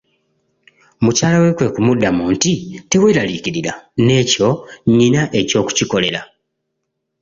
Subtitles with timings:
[1.03, 2.53] Mukyala we kwe kumuddamu nti,
[2.91, 3.73] teweeralikiirira
[4.05, 4.49] n'ekyo
[4.97, 6.21] nyina eky'okikolera.